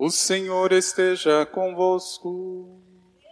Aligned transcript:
O 0.00 0.10
Senhor 0.12 0.70
esteja 0.70 1.44
convosco. 1.44 2.80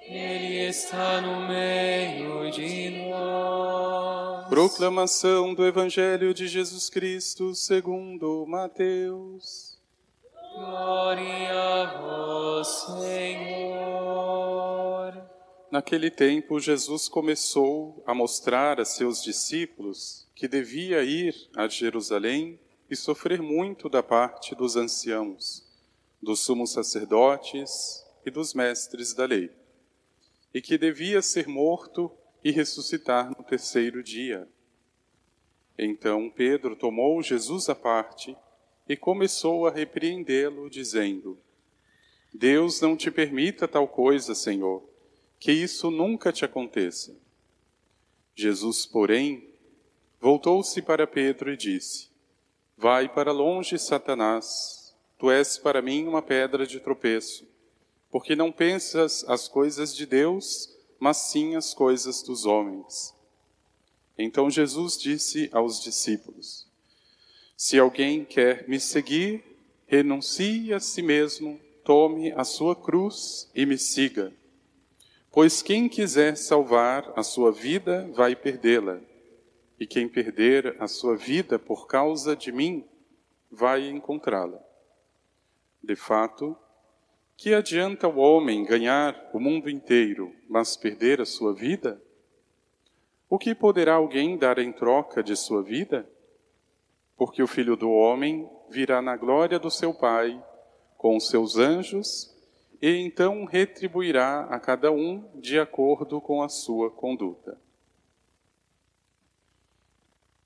Ele 0.03 0.67
está 0.67 1.21
no 1.21 1.47
meio 1.47 2.51
de 2.51 3.09
nós. 3.09 4.49
Proclamação 4.49 5.55
do 5.55 5.65
Evangelho 5.65 6.35
de 6.35 6.49
Jesus 6.49 6.91
Cristo 6.91 7.55
segundo 7.55 8.45
Mateus. 8.49 9.79
Glória 10.57 11.53
a 11.53 12.01
vós, 12.01 12.67
Senhor. 13.01 14.17
Naquele 15.71 16.11
tempo, 16.11 16.59
Jesus 16.59 17.09
começou 17.09 18.03
a 18.05 18.13
mostrar 18.13 18.81
a 18.81 18.85
seus 18.85 19.23
discípulos 19.23 20.27
que 20.35 20.49
devia 20.49 21.05
ir 21.05 21.33
a 21.55 21.69
Jerusalém 21.69 22.59
e 22.91 22.97
sofrer 22.97 23.41
muito 23.41 23.89
da 23.89 24.03
parte 24.03 24.53
dos 24.53 24.75
anciãos 24.75 25.65
dos 26.23 26.41
sumos 26.41 26.73
sacerdotes 26.73 28.05
e 28.25 28.31
dos 28.31 28.55
mestres 28.55 29.15
da 29.15 29.25
lei, 29.25 29.51
e 30.53 30.61
que 30.61 30.79
devia 30.79 31.23
ser 31.23 31.47
morto 31.47 32.11
e 32.43 32.51
ressuscitar 32.51 33.29
no 33.29 33.45
terceiro 33.45 34.03
dia. 34.03 34.49
Então 35.79 36.31
Pedro 36.31 36.75
tomou 36.75 37.23
Jesus 37.23 37.69
à 37.69 37.75
parte 37.75 38.37
e 38.89 38.97
começou 38.97 39.67
a 39.67 39.71
repreendê-lo, 39.71 40.71
dizendo: 40.71 41.39
Deus 42.33 42.81
não 42.81 42.97
te 42.97 43.11
permita 43.11 43.69
tal 43.69 43.87
coisa, 43.87 44.35
Senhor, 44.35 44.83
que 45.39 45.53
isso 45.53 45.91
nunca 45.91 46.33
te 46.33 46.45
aconteça. 46.45 47.17
Jesus, 48.35 48.87
porém, 48.87 49.49
voltou-se 50.21 50.81
para 50.83 51.07
Pedro 51.07 51.53
e 51.53 51.57
disse: 51.57 52.11
Vai 52.77 53.09
para 53.09 53.33
longe, 53.33 53.79
Satanás 53.79 54.86
Tu 55.19 55.31
és 55.31 55.57
para 55.57 55.81
mim 55.81 56.07
uma 56.07 56.21
pedra 56.21 56.67
de 56.67 56.79
tropeço, 56.79 57.49
porque 58.11 58.37
não 58.37 58.53
pensas 58.53 59.25
as 59.27 59.49
coisas 59.49 59.97
de 59.97 60.05
Deus, 60.05 60.75
mas 60.99 61.17
sim 61.17 61.57
as 61.57 61.73
coisas 61.73 62.23
dos 62.23 62.45
homens. 62.45 63.15
Então 64.19 64.51
Jesus 64.51 64.99
disse 64.99 65.49
aos 65.53 65.83
discípulos: 65.83 66.67
Se 67.57 67.79
alguém 67.79 68.25
quer 68.25 68.69
me 68.69 68.79
seguir, 68.79 69.43
renuncie 69.87 70.75
a 70.75 70.81
si 70.81 71.01
mesmo, 71.01 71.61
tome 71.85 72.33
a 72.33 72.45
sua 72.45 72.75
cruz 72.75 73.51
e 73.55 73.65
me 73.65 73.79
siga. 73.79 74.33
Pois 75.31 75.63
quem 75.63 75.89
quiser 75.89 76.37
salvar 76.37 77.13
a 77.15 77.23
sua 77.23 77.53
vida 77.53 78.11
vai 78.13 78.35
perdê-la, 78.35 79.01
e 79.79 79.87
quem 79.87 80.09
perder 80.09 80.77
a 80.79 80.89
sua 80.89 81.17
vida 81.17 81.59
por 81.59 81.87
causa 81.87 82.35
de 82.35 82.51
mim 82.51 82.85
vai 83.51 83.89
encontrá-la. 83.89 84.66
De 85.87 85.95
fato, 85.95 86.57
que 87.37 87.55
adianta 87.55 88.09
o 88.09 88.17
homem 88.19 88.65
ganhar 88.65 89.31
o 89.33 89.39
mundo 89.39 89.71
inteiro, 89.71 90.35
mas 90.49 90.77
perder 90.77 91.21
a 91.21 91.25
sua 91.25 91.55
vida? 91.55 92.03
O 93.31 93.39
que 93.39 93.55
poderá 93.55 93.95
alguém 93.95 94.37
dar 94.37 94.59
em 94.59 94.73
troca 94.73 95.23
de 95.23 95.37
sua 95.37 95.63
vida? 95.63 96.05
Porque 97.17 97.41
o 97.41 97.47
filho 97.47 97.77
do 97.77 97.89
homem 97.89 98.51
virá 98.69 99.01
na 99.01 99.17
glória 99.17 99.61
do 99.61 99.71
seu 99.71 99.95
Pai 99.95 100.45
com 100.99 101.17
os 101.17 101.29
seus 101.29 101.57
anjos 101.57 102.35
e 102.83 102.97
então 102.97 103.45
retribuirá 103.45 104.41
a 104.51 104.59
cada 104.59 104.91
um 104.91 105.31
de 105.37 105.57
acordo 105.57 106.21
com 106.21 106.43
a 106.43 106.49
sua 106.49 106.91
conduta. 106.91 107.57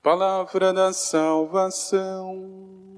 Palavra 0.03 0.71
da 0.71 0.93
salvação. 0.93 2.90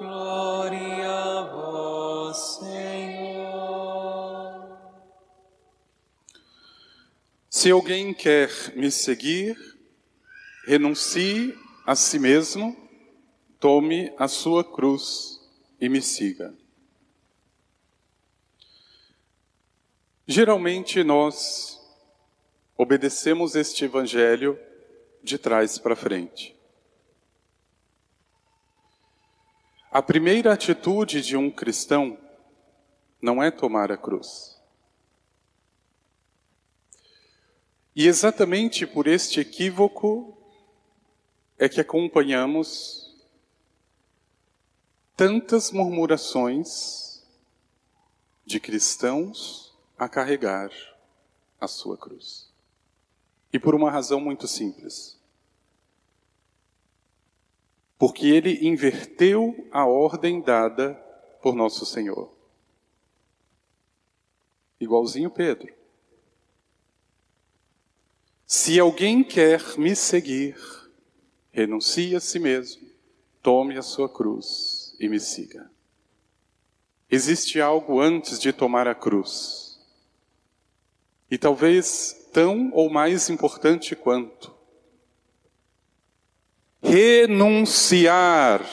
Glória 0.00 1.10
a 1.10 1.42
vós, 1.42 2.58
Senhor. 2.58 3.50
Se 7.50 7.70
alguém 7.70 8.14
quer 8.14 8.48
me 8.74 8.90
seguir, 8.90 9.58
renuncie 10.66 11.54
a 11.84 11.94
si 11.94 12.18
mesmo, 12.18 12.74
tome 13.58 14.10
a 14.16 14.26
sua 14.26 14.64
cruz 14.64 15.38
e 15.78 15.86
me 15.86 16.00
siga. 16.00 16.54
Geralmente 20.26 21.04
nós 21.04 21.78
obedecemos 22.74 23.54
este 23.54 23.84
evangelho 23.84 24.58
de 25.22 25.36
trás 25.36 25.76
para 25.76 25.94
frente. 25.94 26.58
A 29.92 30.00
primeira 30.00 30.52
atitude 30.52 31.20
de 31.20 31.36
um 31.36 31.50
cristão 31.50 32.16
não 33.20 33.42
é 33.42 33.50
tomar 33.50 33.90
a 33.90 33.96
cruz. 33.96 34.56
E 37.96 38.06
exatamente 38.06 38.86
por 38.86 39.08
este 39.08 39.40
equívoco 39.40 40.38
é 41.58 41.68
que 41.68 41.80
acompanhamos 41.80 43.20
tantas 45.16 45.72
murmurações 45.72 47.26
de 48.46 48.60
cristãos 48.60 49.76
a 49.98 50.08
carregar 50.08 50.70
a 51.60 51.66
sua 51.66 51.98
cruz. 51.98 52.48
E 53.52 53.58
por 53.58 53.74
uma 53.74 53.90
razão 53.90 54.20
muito 54.20 54.46
simples 54.46 55.19
porque 58.00 58.28
ele 58.28 58.66
inverteu 58.66 59.68
a 59.70 59.84
ordem 59.84 60.40
dada 60.40 60.94
por 61.42 61.54
nosso 61.54 61.84
Senhor. 61.84 62.32
Igualzinho 64.80 65.28
Pedro. 65.28 65.70
Se 68.46 68.80
alguém 68.80 69.22
quer 69.22 69.76
me 69.76 69.94
seguir, 69.94 70.56
renuncie 71.52 72.16
a 72.16 72.20
si 72.20 72.38
mesmo, 72.38 72.88
tome 73.42 73.76
a 73.76 73.82
sua 73.82 74.08
cruz 74.08 74.96
e 74.98 75.06
me 75.06 75.20
siga. 75.20 75.70
Existe 77.10 77.60
algo 77.60 78.00
antes 78.00 78.40
de 78.40 78.50
tomar 78.50 78.88
a 78.88 78.94
cruz. 78.94 79.78
E 81.30 81.36
talvez 81.36 82.28
tão 82.32 82.70
ou 82.72 82.88
mais 82.88 83.28
importante 83.28 83.94
quanto 83.94 84.58
renunciar 86.82 88.64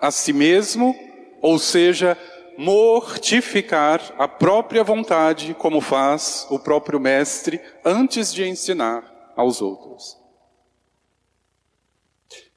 a 0.00 0.10
si 0.10 0.32
mesmo, 0.32 0.94
ou 1.42 1.58
seja, 1.58 2.16
mortificar 2.56 4.14
a 4.18 4.26
própria 4.26 4.82
vontade, 4.82 5.54
como 5.54 5.80
faz 5.80 6.46
o 6.50 6.58
próprio 6.58 7.00
Mestre 7.00 7.60
antes 7.84 8.32
de 8.32 8.46
ensinar 8.46 9.32
aos 9.36 9.60
outros. 9.60 10.16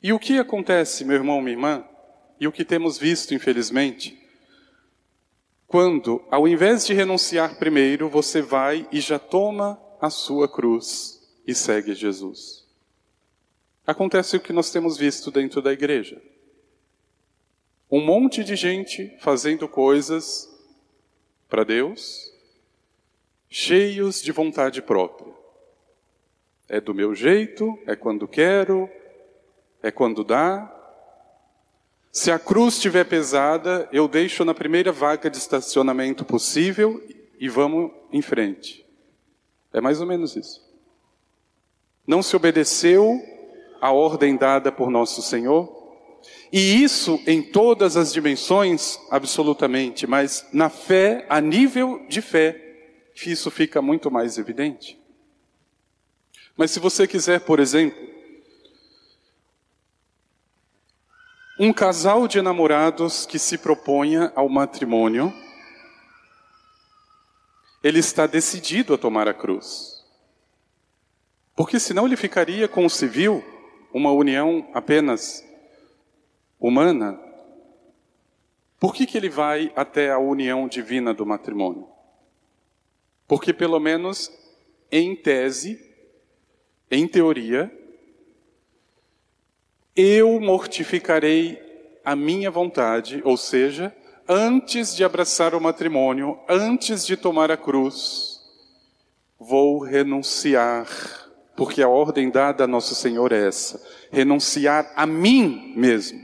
E 0.01 0.13
o 0.13 0.19
que 0.19 0.39
acontece, 0.39 1.03
meu 1.03 1.15
irmão, 1.15 1.41
minha 1.41 1.55
irmã, 1.55 1.83
e 2.39 2.47
o 2.47 2.51
que 2.51 2.63
temos 2.63 2.97
visto, 2.97 3.33
infelizmente, 3.33 4.17
quando, 5.67 6.23
ao 6.31 6.47
invés 6.47 6.85
de 6.85 6.93
renunciar 6.93 7.59
primeiro, 7.59 8.07
você 8.09 8.41
vai 8.41 8.87
e 8.91 9.01
já 9.01 9.19
toma 9.19 9.79
a 10.01 10.09
sua 10.09 10.47
cruz 10.47 11.19
e 11.45 11.53
segue 11.53 11.93
Jesus 11.93 12.58
acontece 13.89 14.37
o 14.37 14.39
que 14.39 14.53
nós 14.53 14.71
temos 14.71 14.97
visto 14.97 15.31
dentro 15.31 15.63
da 15.63 15.73
igreja. 15.73 16.21
Um 17.89 17.99
monte 18.05 18.43
de 18.43 18.55
gente 18.55 19.17
fazendo 19.19 19.67
coisas 19.67 20.47
para 21.49 21.63
Deus, 21.63 22.31
cheios 23.49 24.21
de 24.21 24.31
vontade 24.31 24.79
própria. 24.79 25.33
É 26.67 26.79
do 26.79 26.93
meu 26.93 27.15
jeito, 27.15 27.79
é 27.87 27.95
quando 27.95 28.27
quero, 28.27 28.87
é 29.81 29.89
quando 29.89 30.23
dá. 30.23 30.71
Se 32.11 32.29
a 32.29 32.37
cruz 32.37 32.75
estiver 32.75 33.05
pesada, 33.05 33.89
eu 33.91 34.07
deixo 34.07 34.45
na 34.45 34.53
primeira 34.53 34.91
vaga 34.91 35.31
de 35.31 35.37
estacionamento 35.37 36.23
possível 36.23 37.03
e 37.39 37.49
vamos 37.49 37.91
em 38.13 38.21
frente. 38.21 38.85
É 39.73 39.81
mais 39.81 39.99
ou 39.99 40.05
menos 40.05 40.35
isso. 40.35 40.63
Não 42.05 42.21
se 42.21 42.35
obedeceu 42.35 43.38
a 43.81 43.91
ordem 43.91 44.35
dada 44.35 44.71
por 44.71 44.89
nosso 44.89 45.21
Senhor. 45.21 45.77
E 46.51 46.83
isso 46.83 47.21
em 47.27 47.41
todas 47.41 47.95
as 47.95 48.11
dimensões, 48.11 48.99
absolutamente, 49.11 50.07
mas 50.07 50.45
na 50.51 50.69
fé, 50.69 51.25
a 51.29 51.39
nível 51.39 52.05
de 52.09 52.21
fé, 52.21 52.59
isso 53.25 53.51
fica 53.51 53.81
muito 53.81 54.09
mais 54.09 54.37
evidente. 54.37 54.99
Mas 56.57 56.71
se 56.71 56.79
você 56.79 57.07
quiser, 57.07 57.41
por 57.41 57.59
exemplo, 57.59 58.09
um 61.59 61.73
casal 61.73 62.27
de 62.27 62.41
namorados 62.41 63.25
que 63.25 63.37
se 63.37 63.57
proponha 63.57 64.31
ao 64.35 64.47
matrimônio, 64.47 65.33
ele 67.83 67.99
está 67.99 68.25
decidido 68.25 68.93
a 68.93 68.97
tomar 68.97 69.27
a 69.27 69.33
cruz. 69.33 70.03
Porque 71.55 71.79
senão 71.79 72.05
ele 72.05 72.15
ficaria 72.15 72.67
com 72.67 72.85
o 72.85 72.89
civil 72.89 73.43
uma 73.93 74.11
união 74.11 74.67
apenas 74.73 75.45
humana. 76.59 77.19
Por 78.79 78.93
que, 78.93 79.05
que 79.05 79.17
ele 79.17 79.29
vai 79.29 79.71
até 79.75 80.11
a 80.11 80.19
união 80.19 80.67
divina 80.67 81.13
do 81.13 81.25
matrimônio? 81.25 81.87
Porque, 83.27 83.53
pelo 83.53 83.79
menos 83.79 84.31
em 84.91 85.15
tese, 85.15 85.79
em 86.89 87.07
teoria, 87.07 87.71
eu 89.95 90.39
mortificarei 90.39 91.61
a 92.03 92.15
minha 92.15 92.49
vontade, 92.49 93.21
ou 93.23 93.37
seja, 93.37 93.95
antes 94.27 94.95
de 94.95 95.03
abraçar 95.03 95.53
o 95.53 95.61
matrimônio, 95.61 96.39
antes 96.47 97.05
de 97.05 97.17
tomar 97.17 97.51
a 97.51 97.57
cruz, 97.57 98.39
vou 99.37 99.79
renunciar, 99.79 100.87
porque 101.59 101.81
a 101.81 101.89
ordem 101.89 102.29
dada 102.29 102.63
a 102.63 102.67
Nosso 102.67 102.95
Senhor 102.95 103.33
é 103.33 103.45
essa: 103.45 103.85
renunciar 104.09 104.93
a 104.95 105.05
mim 105.05 105.73
mesmo, 105.75 106.17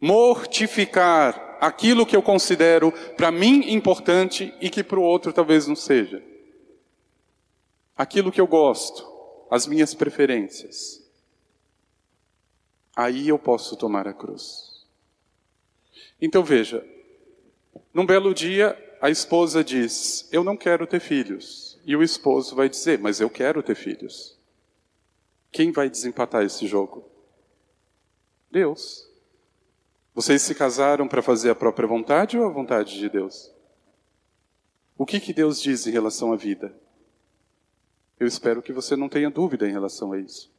mortificar 0.00 1.58
aquilo 1.60 2.06
que 2.06 2.14
eu 2.14 2.22
considero 2.22 2.92
para 3.16 3.32
mim 3.32 3.72
importante 3.72 4.54
e 4.60 4.70
que 4.70 4.84
para 4.84 5.00
o 5.00 5.02
outro 5.02 5.32
talvez 5.32 5.66
não 5.66 5.74
seja, 5.74 6.22
aquilo 7.96 8.30
que 8.30 8.40
eu 8.40 8.46
gosto, 8.46 9.04
as 9.50 9.66
minhas 9.66 9.94
preferências. 9.94 11.02
Aí 12.94 13.28
eu 13.28 13.38
posso 13.38 13.76
tomar 13.76 14.06
a 14.06 14.12
cruz. 14.12 14.86
Então 16.20 16.44
veja, 16.44 16.86
num 17.92 18.06
belo 18.06 18.32
dia, 18.32 18.78
a 19.02 19.10
esposa 19.10 19.64
diz: 19.64 20.28
Eu 20.30 20.44
não 20.44 20.56
quero 20.56 20.86
ter 20.86 21.00
filhos. 21.00 21.76
E 21.84 21.96
o 21.96 22.04
esposo 22.04 22.54
vai 22.54 22.68
dizer: 22.68 23.00
Mas 23.00 23.20
eu 23.20 23.28
quero 23.28 23.60
ter 23.60 23.74
filhos. 23.74 24.38
Quem 25.50 25.72
vai 25.72 25.90
desempatar 25.90 26.44
esse 26.44 26.68
jogo? 26.68 27.10
Deus. 28.48 29.10
Vocês 30.14 30.40
se 30.42 30.54
casaram 30.54 31.08
para 31.08 31.20
fazer 31.20 31.50
a 31.50 31.54
própria 31.54 31.88
vontade 31.88 32.38
ou 32.38 32.46
a 32.46 32.48
vontade 32.48 32.96
de 32.96 33.08
Deus? 33.08 33.52
O 34.96 35.04
que, 35.04 35.18
que 35.18 35.32
Deus 35.32 35.60
diz 35.60 35.84
em 35.86 35.90
relação 35.90 36.32
à 36.32 36.36
vida? 36.36 36.72
Eu 38.20 38.26
espero 38.28 38.62
que 38.62 38.72
você 38.72 38.94
não 38.94 39.08
tenha 39.08 39.30
dúvida 39.30 39.68
em 39.68 39.72
relação 39.72 40.12
a 40.12 40.18
isso. 40.18 40.52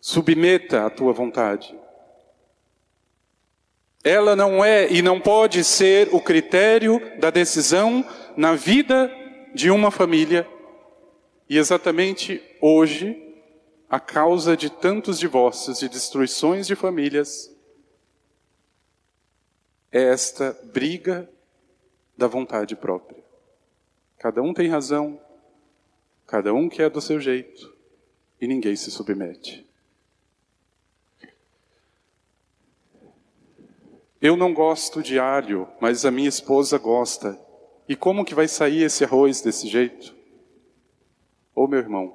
Submeta 0.00 0.86
a 0.86 0.90
tua 0.90 1.12
vontade. 1.12 1.78
Ela 4.06 4.36
não 4.36 4.64
é 4.64 4.88
e 4.88 5.02
não 5.02 5.20
pode 5.20 5.64
ser 5.64 6.14
o 6.14 6.20
critério 6.20 7.02
da 7.18 7.28
decisão 7.28 8.08
na 8.36 8.54
vida 8.54 9.12
de 9.52 9.68
uma 9.68 9.90
família. 9.90 10.48
E 11.50 11.58
exatamente 11.58 12.40
hoje, 12.60 13.20
a 13.90 13.98
causa 13.98 14.56
de 14.56 14.70
tantos 14.70 15.18
divórcios 15.18 15.82
e 15.82 15.88
destruições 15.88 16.68
de 16.68 16.76
famílias 16.76 17.52
é 19.90 20.04
esta 20.04 20.56
briga 20.72 21.28
da 22.16 22.28
vontade 22.28 22.76
própria. 22.76 23.24
Cada 24.18 24.40
um 24.40 24.54
tem 24.54 24.68
razão, 24.68 25.20
cada 26.28 26.54
um 26.54 26.68
quer 26.68 26.90
do 26.90 27.00
seu 27.00 27.18
jeito 27.18 27.74
e 28.40 28.46
ninguém 28.46 28.76
se 28.76 28.88
submete. 28.88 29.65
Eu 34.26 34.36
não 34.36 34.52
gosto 34.52 35.04
de 35.04 35.20
alho, 35.20 35.68
mas 35.80 36.04
a 36.04 36.10
minha 36.10 36.28
esposa 36.28 36.78
gosta. 36.78 37.38
E 37.88 37.94
como 37.94 38.24
que 38.24 38.34
vai 38.34 38.48
sair 38.48 38.82
esse 38.82 39.04
arroz 39.04 39.40
desse 39.40 39.68
jeito? 39.68 40.16
Ô 41.54 41.68
meu 41.68 41.78
irmão, 41.78 42.12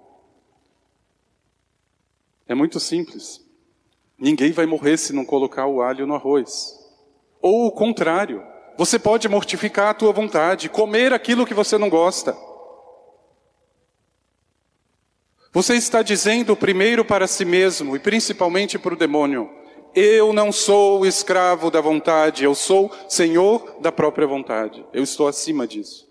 é 2.49 2.53
muito 2.53 2.81
simples. 2.81 3.39
Ninguém 4.17 4.51
vai 4.51 4.65
morrer 4.65 4.97
se 4.97 5.13
não 5.13 5.23
colocar 5.23 5.67
o 5.67 5.81
alho 5.81 6.05
no 6.05 6.13
arroz. 6.13 6.77
Ou 7.41 7.67
o 7.67 7.71
contrário, 7.71 8.43
você 8.77 8.99
pode 8.99 9.29
mortificar 9.29 9.87
a 9.87 9.93
tua 9.93 10.11
vontade, 10.11 10.67
comer 10.67 11.13
aquilo 11.13 11.45
que 11.45 11.53
você 11.53 11.77
não 11.77 11.89
gosta. 11.89 12.35
Você 15.53 15.75
está 15.75 16.01
dizendo 16.01 16.57
primeiro 16.57 17.05
para 17.05 17.25
si 17.25 17.45
mesmo 17.45 17.95
e 17.95 17.99
principalmente 17.99 18.77
para 18.77 18.95
o 18.95 18.97
demônio: 18.97 19.60
eu 19.95 20.33
não 20.33 20.51
sou 20.51 21.05
escravo 21.05 21.69
da 21.69 21.81
vontade, 21.81 22.43
eu 22.43 22.55
sou 22.55 22.91
senhor 23.07 23.77
da 23.79 23.91
própria 23.91 24.27
vontade. 24.27 24.85
Eu 24.93 25.03
estou 25.03 25.27
acima 25.27 25.67
disso. 25.67 26.09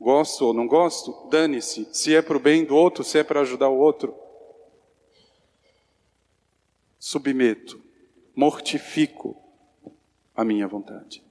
Gosto 0.00 0.46
ou 0.46 0.54
não 0.54 0.66
gosto? 0.66 1.28
Dane-se. 1.28 1.88
Se 1.92 2.14
é 2.14 2.22
para 2.22 2.36
o 2.36 2.40
bem 2.40 2.64
do 2.64 2.76
outro, 2.76 3.02
se 3.02 3.18
é 3.18 3.24
para 3.24 3.40
ajudar 3.40 3.68
o 3.68 3.78
outro. 3.78 4.14
Submeto, 6.98 7.80
mortifico 8.34 9.36
a 10.36 10.44
minha 10.44 10.68
vontade. 10.68 11.22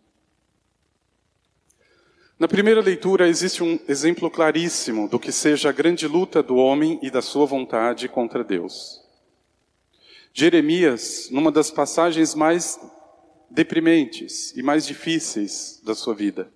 Na 2.38 2.48
primeira 2.48 2.82
leitura 2.82 3.28
existe 3.28 3.64
um 3.64 3.80
exemplo 3.88 4.30
claríssimo 4.30 5.08
do 5.08 5.18
que 5.18 5.32
seja 5.32 5.70
a 5.70 5.72
grande 5.72 6.08
luta 6.08 6.44
do 6.44 6.56
homem 6.58 7.00
e 7.02 7.10
da 7.10 7.22
sua 7.22 7.48
vontade 7.48 8.08
contra 8.08 8.44
Deus. 8.44 9.07
Jeremias, 10.40 11.30
numa 11.32 11.52
das 11.52 11.72
passagens 11.72 12.36
mais 12.36 12.80
deprimentes 13.50 14.56
e 14.56 14.62
mais 14.62 14.86
difíceis 14.86 15.82
da 15.84 15.96
sua 15.96 16.14
vida. 16.14 16.54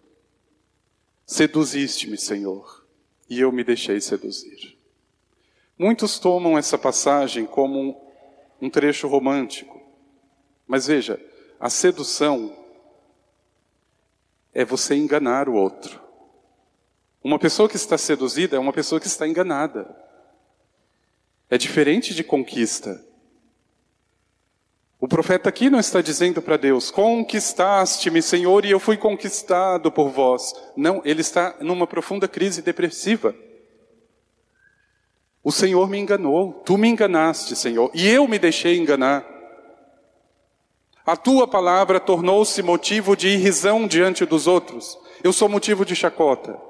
Seduziste-me, 1.25 2.15
Senhor, 2.15 2.85
e 3.27 3.39
eu 3.39 3.51
me 3.51 3.63
deixei 3.63 3.99
seduzir. 3.99 4.77
Muitos 5.79 6.19
tomam 6.19 6.55
essa 6.59 6.77
passagem 6.77 7.47
como 7.47 7.99
um 8.61 8.69
trecho 8.69 9.07
romântico, 9.07 9.81
mas 10.67 10.85
veja, 10.85 11.19
a 11.59 11.67
sedução 11.67 12.55
é 14.53 14.63
você 14.63 14.93
enganar 14.93 15.49
o 15.49 15.55
outro. 15.55 15.99
Uma 17.23 17.39
pessoa 17.39 17.67
que 17.67 17.77
está 17.77 17.97
seduzida 17.97 18.57
é 18.57 18.59
uma 18.59 18.73
pessoa 18.73 19.01
que 19.01 19.07
está 19.07 19.27
enganada. 19.27 19.89
É 21.49 21.57
diferente 21.57 22.13
de 22.13 22.23
conquista. 22.23 23.09
O 25.01 25.07
profeta 25.07 25.49
aqui 25.49 25.67
não 25.67 25.79
está 25.79 25.99
dizendo 25.99 26.43
para 26.43 26.57
Deus: 26.57 26.91
conquistaste-me, 26.91 28.21
Senhor, 28.21 28.63
e 28.63 28.69
eu 28.69 28.79
fui 28.79 28.95
conquistado 28.95 29.91
por 29.91 30.09
vós. 30.09 30.53
Não, 30.77 31.01
ele 31.03 31.21
está 31.21 31.55
numa 31.59 31.87
profunda 31.87 32.27
crise 32.27 32.61
depressiva. 32.61 33.33
O 35.43 35.51
Senhor 35.51 35.89
me 35.89 35.97
enganou, 35.97 36.61
tu 36.63 36.77
me 36.77 36.87
enganaste, 36.87 37.55
Senhor, 37.55 37.89
e 37.95 38.07
eu 38.07 38.27
me 38.27 38.37
deixei 38.37 38.77
enganar. 38.77 39.25
A 41.03 41.17
tua 41.17 41.47
palavra 41.47 41.99
tornou-se 41.99 42.61
motivo 42.61 43.17
de 43.17 43.29
irrisão 43.29 43.87
diante 43.87 44.23
dos 44.23 44.45
outros. 44.45 44.99
Eu 45.23 45.33
sou 45.33 45.49
motivo 45.49 45.83
de 45.83 45.95
chacota. 45.95 46.61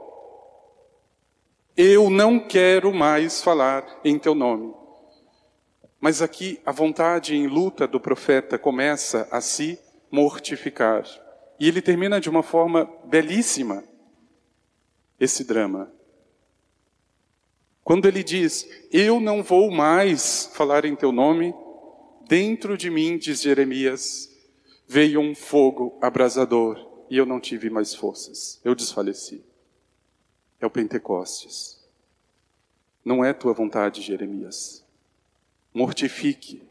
Eu 1.75 2.09
não 2.09 2.39
quero 2.39 2.93
mais 2.93 3.43
falar 3.43 3.99
em 4.05 4.17
teu 4.17 4.33
nome. 4.33 4.80
Mas 6.01 6.19
aqui 6.19 6.59
a 6.65 6.71
vontade 6.71 7.35
em 7.35 7.45
luta 7.45 7.87
do 7.87 7.99
profeta 7.99 8.57
começa 8.57 9.27
a 9.29 9.39
se 9.39 9.79
mortificar. 10.09 11.05
E 11.59 11.67
ele 11.67 11.79
termina 11.79 12.19
de 12.19 12.27
uma 12.27 12.41
forma 12.41 12.91
belíssima 13.05 13.83
esse 15.19 15.43
drama. 15.43 15.93
Quando 17.83 18.07
ele 18.07 18.23
diz: 18.23 18.67
Eu 18.91 19.19
não 19.19 19.43
vou 19.43 19.69
mais 19.69 20.49
falar 20.55 20.85
em 20.85 20.95
teu 20.95 21.11
nome, 21.11 21.53
dentro 22.27 22.75
de 22.75 22.89
mim, 22.89 23.19
diz 23.19 23.39
Jeremias, 23.39 24.27
veio 24.87 25.19
um 25.19 25.35
fogo 25.35 25.99
abrasador 26.01 26.83
e 27.11 27.17
eu 27.17 27.27
não 27.27 27.39
tive 27.39 27.69
mais 27.69 27.93
forças. 27.93 28.59
Eu 28.63 28.73
desfaleci. 28.73 29.45
É 30.59 30.65
o 30.65 30.69
Pentecostes. 30.69 31.79
Não 33.05 33.23
é 33.23 33.33
tua 33.33 33.53
vontade, 33.53 34.01
Jeremias 34.01 34.80
mortifique 35.73 36.61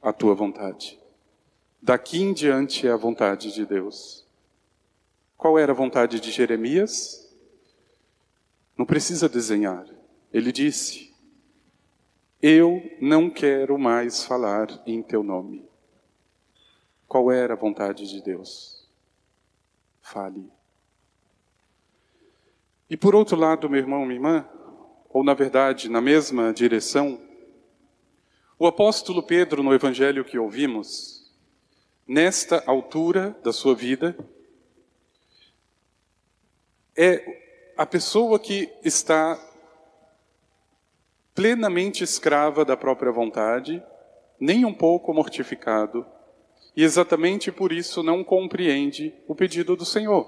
a 0.00 0.12
tua 0.12 0.34
vontade. 0.34 0.98
Daqui 1.80 2.20
em 2.20 2.32
diante 2.32 2.86
é 2.86 2.90
a 2.90 2.96
vontade 2.96 3.52
de 3.52 3.66
Deus. 3.66 4.24
Qual 5.36 5.58
era 5.58 5.72
a 5.72 5.74
vontade 5.74 6.20
de 6.20 6.30
Jeremias? 6.30 7.28
Não 8.76 8.86
precisa 8.86 9.28
desenhar. 9.28 9.86
Ele 10.32 10.52
disse: 10.52 11.12
Eu 12.40 12.82
não 13.00 13.28
quero 13.28 13.78
mais 13.78 14.24
falar 14.24 14.68
em 14.86 15.02
teu 15.02 15.22
nome. 15.22 15.64
Qual 17.08 17.30
era 17.30 17.54
a 17.54 17.56
vontade 17.56 18.08
de 18.08 18.22
Deus? 18.22 18.88
Fale. 20.00 20.50
E 22.88 22.96
por 22.96 23.14
outro 23.14 23.36
lado, 23.36 23.68
meu 23.68 23.80
irmão, 23.80 24.02
minha 24.04 24.16
irmã, 24.16 24.48
ou 25.08 25.24
na 25.24 25.34
verdade, 25.34 25.88
na 25.88 26.00
mesma 26.00 26.52
direção, 26.52 27.20
o 28.62 28.66
apóstolo 28.68 29.24
Pedro, 29.24 29.60
no 29.60 29.74
evangelho 29.74 30.24
que 30.24 30.38
ouvimos, 30.38 31.28
nesta 32.06 32.62
altura 32.64 33.36
da 33.42 33.52
sua 33.52 33.74
vida, 33.74 34.16
é 36.96 37.72
a 37.76 37.84
pessoa 37.84 38.38
que 38.38 38.72
está 38.84 39.36
plenamente 41.34 42.04
escrava 42.04 42.64
da 42.64 42.76
própria 42.76 43.10
vontade, 43.10 43.82
nem 44.38 44.64
um 44.64 44.72
pouco 44.72 45.12
mortificado, 45.12 46.06
e 46.76 46.84
exatamente 46.84 47.50
por 47.50 47.72
isso 47.72 48.00
não 48.00 48.22
compreende 48.22 49.12
o 49.26 49.34
pedido 49.34 49.74
do 49.74 49.84
Senhor. 49.84 50.24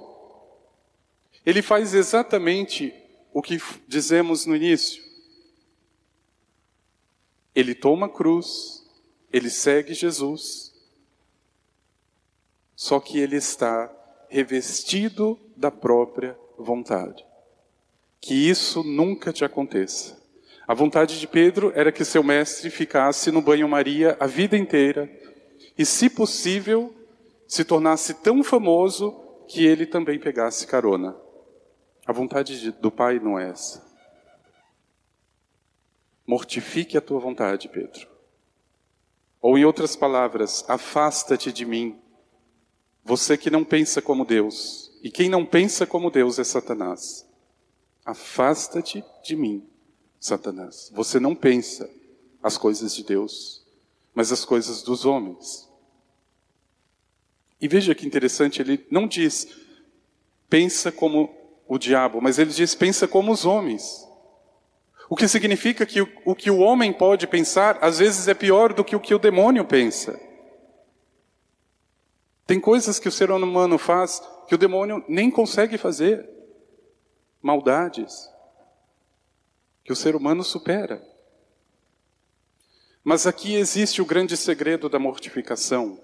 Ele 1.46 1.62
faz 1.62 1.94
exatamente 1.94 2.92
o 3.32 3.40
que 3.40 3.62
dizemos 3.86 4.44
no 4.44 4.56
início. 4.56 5.03
Ele 7.54 7.74
toma 7.74 8.06
a 8.06 8.08
cruz, 8.08 8.84
ele 9.32 9.50
segue 9.50 9.94
Jesus, 9.94 10.72
só 12.74 12.98
que 12.98 13.18
ele 13.18 13.36
está 13.36 13.90
revestido 14.28 15.38
da 15.56 15.70
própria 15.70 16.36
vontade. 16.58 17.24
Que 18.20 18.34
isso 18.34 18.82
nunca 18.82 19.32
te 19.32 19.44
aconteça. 19.44 20.20
A 20.66 20.74
vontade 20.74 21.20
de 21.20 21.26
Pedro 21.26 21.72
era 21.74 21.92
que 21.92 22.04
seu 22.04 22.22
mestre 22.22 22.70
ficasse 22.70 23.30
no 23.30 23.42
banho-maria 23.42 24.16
a 24.18 24.26
vida 24.26 24.56
inteira 24.56 25.10
e, 25.76 25.84
se 25.84 26.08
possível, 26.08 26.92
se 27.46 27.64
tornasse 27.64 28.14
tão 28.14 28.42
famoso 28.42 29.12
que 29.46 29.64
ele 29.64 29.86
também 29.86 30.18
pegasse 30.18 30.66
carona. 30.66 31.14
A 32.06 32.12
vontade 32.12 32.60
de, 32.60 32.70
do 32.72 32.90
Pai 32.90 33.18
não 33.18 33.38
é 33.38 33.50
essa. 33.50 33.83
Mortifique 36.26 36.96
a 36.96 37.00
tua 37.00 37.20
vontade, 37.20 37.68
Pedro. 37.68 38.08
Ou, 39.40 39.58
em 39.58 39.64
outras 39.64 39.94
palavras, 39.94 40.64
afasta-te 40.68 41.52
de 41.52 41.64
mim, 41.64 41.98
você 43.04 43.36
que 43.36 43.50
não 43.50 43.62
pensa 43.62 44.00
como 44.00 44.24
Deus, 44.24 44.90
e 45.02 45.10
quem 45.10 45.28
não 45.28 45.44
pensa 45.44 45.86
como 45.86 46.10
Deus 46.10 46.38
é 46.38 46.44
Satanás. 46.44 47.26
Afasta-te 48.04 49.04
de 49.22 49.36
mim, 49.36 49.68
Satanás. 50.18 50.90
Você 50.94 51.20
não 51.20 51.34
pensa 51.34 51.90
as 52.42 52.56
coisas 52.56 52.94
de 52.94 53.04
Deus, 53.04 53.62
mas 54.14 54.32
as 54.32 54.44
coisas 54.44 54.82
dos 54.82 55.04
homens. 55.04 55.68
E 57.60 57.68
veja 57.68 57.94
que 57.94 58.06
interessante, 58.06 58.62
ele 58.62 58.86
não 58.90 59.06
diz 59.06 59.48
pensa 60.48 60.92
como 60.92 61.34
o 61.66 61.78
diabo, 61.78 62.20
mas 62.20 62.38
ele 62.38 62.50
diz 62.50 62.74
pensa 62.74 63.08
como 63.08 63.32
os 63.32 63.44
homens. 63.44 64.03
O 65.08 65.16
que 65.16 65.28
significa 65.28 65.84
que 65.84 66.00
o, 66.00 66.34
que 66.34 66.50
o 66.50 66.58
homem 66.58 66.92
pode 66.92 67.26
pensar, 67.26 67.78
às 67.80 67.98
vezes 67.98 68.26
é 68.26 68.34
pior 68.34 68.72
do 68.72 68.84
que 68.84 68.96
o 68.96 69.00
que 69.00 69.14
o 69.14 69.18
demônio 69.18 69.64
pensa. 69.64 70.18
Tem 72.46 72.60
coisas 72.60 72.98
que 72.98 73.08
o 73.08 73.12
ser 73.12 73.30
humano 73.30 73.78
faz 73.78 74.22
que 74.46 74.54
o 74.54 74.58
demônio 74.58 75.04
nem 75.08 75.30
consegue 75.30 75.78
fazer. 75.78 76.28
Maldades 77.42 78.30
que 79.82 79.92
o 79.92 79.96
ser 79.96 80.16
humano 80.16 80.42
supera. 80.42 81.06
Mas 83.02 83.26
aqui 83.26 83.54
existe 83.54 84.00
o 84.00 84.06
grande 84.06 84.34
segredo 84.34 84.88
da 84.88 84.98
mortificação 84.98 86.00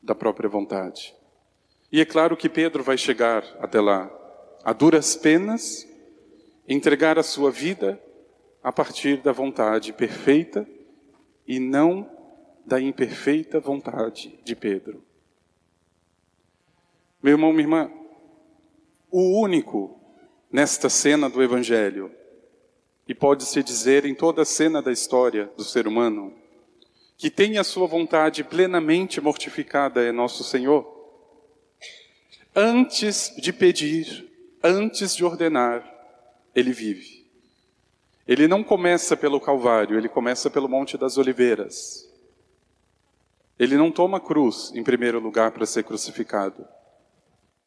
da 0.00 0.14
própria 0.14 0.48
vontade. 0.48 1.12
E 1.90 2.00
é 2.00 2.04
claro 2.04 2.36
que 2.36 2.48
Pedro 2.48 2.82
vai 2.84 2.96
chegar 2.96 3.44
até 3.60 3.80
lá, 3.80 4.08
a 4.64 4.72
duras 4.72 5.16
penas, 5.16 5.86
entregar 6.68 7.18
a 7.18 7.24
sua 7.24 7.50
vida 7.50 8.00
a 8.62 8.72
partir 8.72 9.18
da 9.18 9.32
vontade 9.32 9.92
perfeita 9.92 10.68
e 11.46 11.58
não 11.58 12.08
da 12.64 12.80
imperfeita 12.80 13.58
vontade 13.58 14.38
de 14.44 14.54
Pedro. 14.54 15.02
Meu 17.22 17.32
irmão, 17.32 17.52
minha 17.52 17.64
irmã, 17.64 17.90
o 19.10 19.40
único 19.40 19.98
nesta 20.50 20.88
cena 20.88 21.28
do 21.28 21.42
Evangelho, 21.42 22.12
e 23.08 23.14
pode-se 23.14 23.62
dizer 23.62 24.04
em 24.04 24.14
toda 24.14 24.42
a 24.42 24.44
cena 24.44 24.80
da 24.80 24.92
história 24.92 25.50
do 25.56 25.64
ser 25.64 25.88
humano, 25.88 26.32
que 27.16 27.30
tem 27.30 27.58
a 27.58 27.64
sua 27.64 27.86
vontade 27.86 28.44
plenamente 28.44 29.20
mortificada 29.20 30.02
é 30.02 30.12
nosso 30.12 30.44
Senhor. 30.44 30.86
Antes 32.54 33.34
de 33.36 33.52
pedir, 33.52 34.30
antes 34.62 35.16
de 35.16 35.24
ordenar, 35.24 35.88
ele 36.54 36.72
vive. 36.72 37.21
Ele 38.26 38.46
não 38.46 38.62
começa 38.62 39.16
pelo 39.16 39.40
Calvário, 39.40 39.96
ele 39.96 40.08
começa 40.08 40.48
pelo 40.48 40.68
Monte 40.68 40.96
das 40.96 41.18
Oliveiras. 41.18 42.08
Ele 43.58 43.76
não 43.76 43.90
toma 43.90 44.20
cruz 44.20 44.72
em 44.74 44.82
primeiro 44.82 45.20
lugar 45.20 45.50
para 45.50 45.66
ser 45.66 45.84
crucificado. 45.84 46.66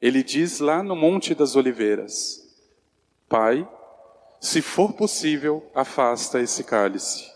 Ele 0.01 0.24
diz 0.24 0.59
lá 0.59 0.83
no 0.83 0.95
Monte 0.95 1.33
das 1.33 1.55
Oliveiras: 1.55 2.45
Pai, 3.27 3.67
se 4.39 4.62
for 4.62 4.93
possível, 4.93 5.69
afasta 5.74 6.39
esse 6.39 6.63
cálice. 6.63 7.31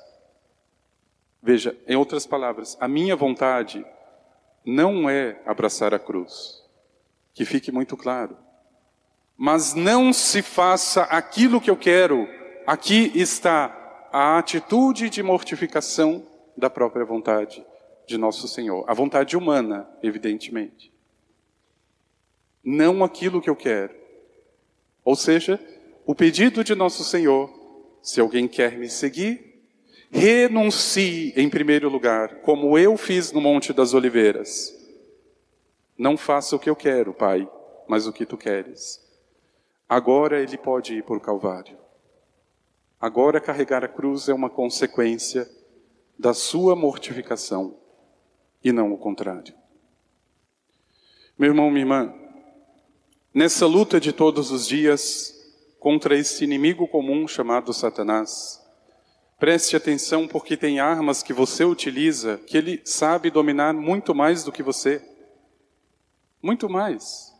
Veja, 1.41 1.75
em 1.88 1.95
outras 1.95 2.25
palavras, 2.25 2.77
a 2.79 2.88
minha 2.88 3.15
vontade 3.15 3.85
não 4.65 5.09
é 5.09 5.41
abraçar 5.45 5.93
a 5.93 5.99
cruz. 5.99 6.61
Que 7.33 7.45
fique 7.45 7.71
muito 7.71 7.95
claro. 7.95 8.38
Mas 9.38 9.73
não 9.73 10.11
se 10.11 10.41
faça 10.41 11.03
aquilo 11.03 11.61
que 11.61 11.69
eu 11.69 11.77
quero. 11.77 12.27
Aqui 12.69 13.11
está 13.15 14.07
a 14.13 14.38
atitude 14.38 15.09
de 15.09 15.23
mortificação 15.23 16.23
da 16.55 16.69
própria 16.69 17.03
vontade 17.03 17.65
de 18.05 18.15
nosso 18.15 18.47
Senhor. 18.47 18.85
A 18.88 18.93
vontade 18.93 19.35
humana, 19.35 19.89
evidentemente 20.03 20.93
não 22.63 23.03
aquilo 23.03 23.41
que 23.41 23.49
eu 23.49 23.55
quero. 23.55 23.95
Ou 25.03 25.15
seja, 25.15 25.59
o 26.05 26.13
pedido 26.13 26.63
de 26.63 26.75
nosso 26.75 27.03
Senhor, 27.03 27.49
se 28.03 28.21
alguém 28.21 28.47
quer 28.47 28.77
me 28.77 28.88
seguir, 28.88 29.65
renuncie 30.11 31.33
em 31.35 31.49
primeiro 31.49 31.89
lugar, 31.89 32.41
como 32.41 32.77
eu 32.77 32.95
fiz 32.97 33.31
no 33.31 33.41
Monte 33.41 33.73
das 33.73 33.95
Oliveiras. 33.95 34.77
Não 35.97 36.15
faça 36.15 36.55
o 36.55 36.59
que 36.59 36.69
eu 36.69 36.75
quero, 36.75 37.15
Pai, 37.15 37.49
mas 37.88 38.05
o 38.05 38.13
que 38.13 38.27
tu 38.27 38.38
queres. 38.38 39.03
Agora 39.89 40.39
ele 40.39 40.55
pode 40.55 40.93
ir 40.93 41.03
para 41.03 41.17
o 41.17 41.19
Calvário. 41.19 41.88
Agora 43.00 43.39
carregar 43.39 43.84
a 43.84 43.88
cruz 43.88 44.27
é 44.27 44.34
uma 44.34 44.50
consequência 44.50 45.50
da 46.18 46.34
sua 46.34 46.75
mortificação 46.75 47.77
e 48.63 48.72
não 48.72 48.91
o 48.91 48.98
contrário. 48.98 49.53
Meu 51.38 51.51
irmão, 51.51 51.70
minha 51.72 51.84
irmã, 51.84 52.13
Nessa 53.32 53.68
luta 53.68 54.00
de 54.00 54.12
todos 54.12 54.50
os 54.50 54.65
dias 54.68 55.36
contra 55.79 56.18
esse 56.18 56.44
inimigo 56.44 56.88
comum 56.88 57.27
chamado 57.27 57.72
Satanás, 57.72 58.60
preste 59.38 59.75
atenção 59.75 60.27
porque 60.27 60.58
tem 60.58 60.79
armas 60.79 61.22
que 61.22 61.32
você 61.32 61.63
utiliza 61.63 62.39
que 62.48 62.58
ele 62.58 62.82
sabe 62.84 63.29
dominar 63.29 63.72
muito 63.72 64.15
mais 64.15 64.44
do 64.44 64.51
que 64.51 64.63
você. 64.63 65.00
Muito 66.41 66.68
mais. 66.68 67.32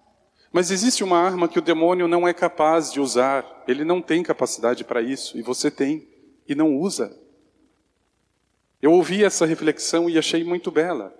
Mas 0.52 0.72
existe 0.72 1.04
uma 1.04 1.18
arma 1.18 1.48
que 1.48 1.60
o 1.60 1.62
demônio 1.62 2.08
não 2.08 2.28
é 2.28 2.34
capaz 2.34 2.92
de 2.92 3.00
usar, 3.00 3.64
ele 3.68 3.84
não 3.84 4.02
tem 4.02 4.24
capacidade 4.24 4.84
para 4.84 5.02
isso, 5.02 5.38
e 5.38 5.42
você 5.42 5.70
tem, 5.70 6.08
e 6.48 6.56
não 6.56 6.76
usa. 6.76 7.16
Eu 8.82 8.92
ouvi 8.92 9.24
essa 9.24 9.46
reflexão 9.46 10.10
e 10.10 10.18
achei 10.18 10.44
muito 10.44 10.72
bela. 10.72 11.14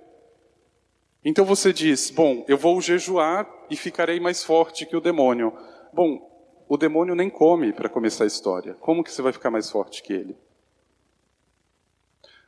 Então 1.24 1.46
você 1.46 1.74
diz: 1.74 2.10
Bom, 2.10 2.46
eu 2.48 2.58
vou 2.58 2.82
jejuar 2.82 3.48
e 3.70 3.76
ficarei 3.76 4.20
mais 4.20 4.44
forte 4.44 4.86
que 4.86 4.96
o 4.96 5.02
demônio. 5.02 5.54
Bom, 5.94 6.30
o 6.68 6.78
demônio 6.78 7.16
nem 7.16 7.30
come 7.30 7.74
para 7.74 7.90
começar 7.90 8.24
a 8.24 8.28
história. 8.28 8.76
Como 8.76 9.04
que 9.04 9.12
você 9.12 9.22
vai 9.22 9.34
ficar 9.34 9.52
mais 9.52 9.70
forte 9.70 10.02
que 10.02 10.14
ele? 10.14 10.38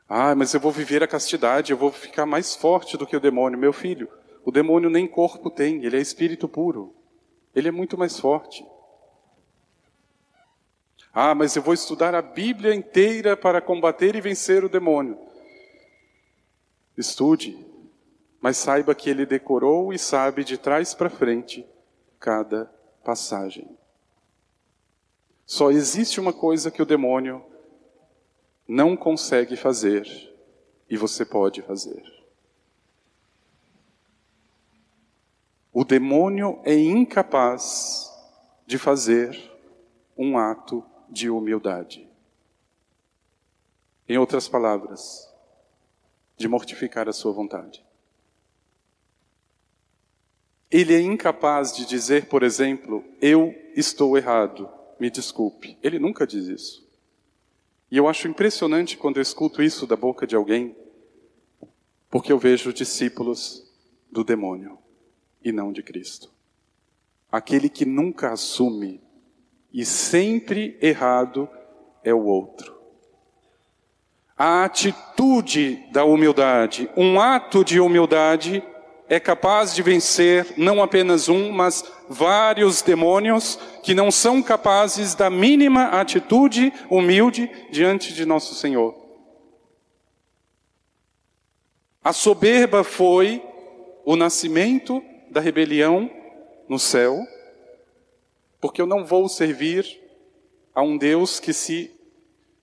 Ah, 0.08 0.36
mas 0.36 0.54
eu 0.54 0.60
vou 0.60 0.72
viver 0.72 1.04
a 1.04 1.08
castidade, 1.08 1.72
eu 1.72 1.78
vou 1.78 1.92
ficar 1.92 2.26
mais 2.26 2.56
forte 2.56 2.98
do 2.98 3.06
que 3.06 3.16
o 3.16 3.20
demônio. 3.20 3.58
Meu 3.58 3.74
filho, 3.74 4.10
o 4.44 4.52
demônio 4.52 4.90
nem 4.90 5.08
corpo 5.08 5.50
tem, 5.50 5.84
ele 5.84 5.98
é 5.98 6.02
espírito 6.02 6.48
puro. 6.48 6.94
Ele 7.56 7.68
é 7.68 7.72
muito 7.72 7.98
mais 7.98 8.20
forte. 8.20 8.66
Ah, 11.14 11.36
mas 11.36 11.56
eu 11.56 11.62
vou 11.62 11.74
estudar 11.74 12.16
a 12.16 12.22
Bíblia 12.22 12.74
inteira 12.74 13.36
para 13.36 13.62
combater 13.62 14.16
e 14.16 14.22
vencer 14.22 14.64
o 14.64 14.70
demônio. 14.70 15.20
Estude, 16.98 17.58
mas 18.40 18.58
saiba 18.58 18.96
que 18.96 19.10
ele 19.10 19.26
decorou 19.26 19.92
e 19.92 20.00
sabe 20.00 20.44
de 20.44 20.58
trás 20.58 20.94
para 20.94 21.10
frente 21.10 21.66
cada 22.20 22.66
passagem. 23.04 23.68
Só 25.46 25.70
existe 25.70 26.20
uma 26.20 26.32
coisa 26.32 26.72
que 26.72 26.82
o 26.82 26.86
demônio 26.86 27.44
não 28.68 28.96
consegue 28.96 29.58
fazer 29.58 30.08
e 30.90 30.96
você 30.96 31.26
pode 31.26 31.62
fazer. 31.62 32.21
O 35.74 35.86
demônio 35.86 36.60
é 36.66 36.76
incapaz 36.76 38.12
de 38.68 38.78
fazer 38.78 39.40
um 40.18 40.38
ato 40.38 40.84
de 41.10 41.30
humildade. 41.30 42.10
Em 44.08 44.18
outras 44.18 44.50
palavras, 44.50 45.32
de 46.36 46.48
mortificar 46.48 47.08
a 47.08 47.14
sua 47.14 47.32
vontade. 47.32 47.86
Ele 50.70 50.94
é 50.94 51.00
incapaz 51.00 51.74
de 51.74 51.86
dizer, 51.86 52.28
por 52.28 52.44
exemplo, 52.44 53.04
eu 53.22 53.56
estou 53.76 54.18
errado, 54.18 54.70
me 55.00 55.10
desculpe. 55.10 55.78
Ele 55.82 56.00
nunca 56.00 56.28
diz 56.28 56.48
isso. 56.48 56.88
E 57.90 57.96
eu 57.96 58.10
acho 58.10 58.28
impressionante 58.28 58.98
quando 58.98 59.18
eu 59.18 59.22
escuto 59.22 59.64
isso 59.64 59.86
da 59.86 59.96
boca 59.96 60.26
de 60.26 60.36
alguém 60.36 60.76
Porque 62.10 62.32
eu 62.32 62.40
vejo 62.40 62.74
discípulos 62.74 63.70
do 64.12 64.24
demônio 64.24 64.78
e 65.44 65.52
não 65.52 65.72
de 65.72 65.82
Cristo. 65.82 66.30
Aquele 67.32 67.70
que 67.70 67.86
nunca 67.86 68.32
assume 68.32 69.02
e 69.74 69.86
sempre 69.86 70.78
errado 70.82 71.50
é 72.04 72.14
o 72.14 72.26
outro. 72.26 72.80
A 74.38 74.64
atitude 74.64 75.86
da 75.92 76.04
humildade, 76.04 76.90
um 76.98 77.20
ato 77.20 77.64
de 77.64 77.80
humildade, 77.80 78.64
é 79.08 79.20
capaz 79.20 79.76
de 79.76 79.84
vencer 79.84 80.54
não 80.58 80.82
apenas 80.82 81.30
um, 81.30 81.52
mas 81.52 81.84
vários 82.10 82.82
demônios 82.82 83.60
que 83.84 83.94
não 83.94 84.10
são 84.10 84.42
capazes 84.42 85.14
da 85.14 85.30
mínima 85.30 85.88
atitude 85.88 86.74
humilde 86.90 87.52
diante 87.70 88.14
de 88.14 88.26
nosso 88.26 88.56
Senhor. 88.56 88.96
A 92.04 92.14
soberba 92.14 92.84
foi 92.84 93.44
o 94.04 94.16
nascimento 94.16 95.04
da 95.32 95.40
rebelião 95.40 96.12
no 96.68 96.78
céu, 96.78 97.26
porque 98.60 98.82
eu 98.82 98.86
não 98.86 99.06
vou 99.06 99.30
servir 99.30 100.00
a 100.76 100.82
um 100.82 100.98
Deus 100.98 101.40
que 101.40 101.54
se 101.54 101.90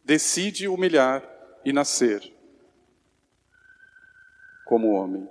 decide 0.05 0.69
humilhar 0.69 1.27
e 1.65 1.73
nascer 1.73 2.31
como 4.67 4.93
homem. 4.93 5.27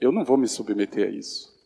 Eu 0.00 0.10
não 0.10 0.24
vou 0.24 0.36
me 0.36 0.48
submeter 0.48 1.06
a 1.06 1.10
isso. 1.10 1.56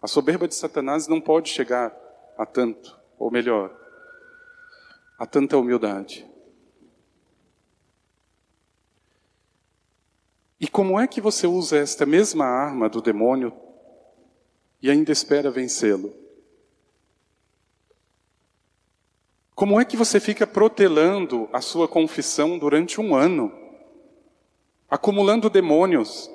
A 0.00 0.06
soberba 0.06 0.48
de 0.48 0.54
Satanás 0.54 1.06
não 1.06 1.20
pode 1.20 1.50
chegar 1.50 1.94
a 2.38 2.46
tanto, 2.46 2.98
ou 3.18 3.30
melhor, 3.30 3.70
a 5.18 5.26
tanta 5.26 5.58
humildade. 5.58 6.26
E 10.58 10.66
como 10.66 10.98
é 10.98 11.06
que 11.06 11.20
você 11.20 11.46
usa 11.46 11.76
esta 11.76 12.06
mesma 12.06 12.46
arma 12.46 12.88
do 12.88 13.02
demônio 13.02 13.67
e 14.80 14.90
ainda 14.90 15.12
espera 15.12 15.50
vencê-lo? 15.50 16.14
Como 19.54 19.80
é 19.80 19.84
que 19.84 19.96
você 19.96 20.20
fica 20.20 20.46
protelando 20.46 21.48
a 21.52 21.60
sua 21.60 21.88
confissão 21.88 22.56
durante 22.56 23.00
um 23.00 23.14
ano, 23.14 23.52
acumulando 24.88 25.50
demônios, 25.50 26.30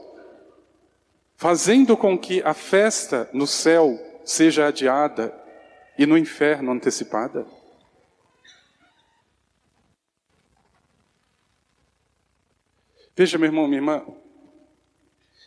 fazendo 1.38 1.96
com 1.96 2.18
que 2.18 2.42
a 2.44 2.54
festa 2.54 3.30
no 3.32 3.48
céu 3.48 3.98
seja 4.26 4.68
adiada 4.68 5.34
e 5.98 6.06
no 6.06 6.18
inferno 6.18 6.74
antecipada? 6.74 7.48
Veja, 13.16 13.38
meu 13.38 13.48
irmão, 13.48 13.68
minha 13.68 13.78
irmã, 13.78 14.06